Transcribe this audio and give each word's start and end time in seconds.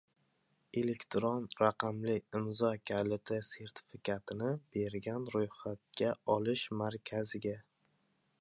elektron 0.81 1.43
raqamli 1.63 2.15
imzo 2.39 2.71
kaliti 2.91 3.37
sertifikatini 3.49 4.49
bergan 4.77 5.29
ro‘yxatga 5.37 6.11
olish 6.39 6.65
markaziga 6.83 7.55